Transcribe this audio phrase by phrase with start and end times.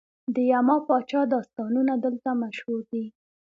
[0.33, 3.05] د یما پاچا داستانونه دلته مشهور دي